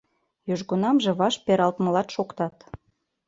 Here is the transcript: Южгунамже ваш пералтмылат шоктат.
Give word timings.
Южгунамже 0.53 1.11
ваш 1.19 1.35
пералтмылат 1.45 2.07
шоктат. 2.15 2.55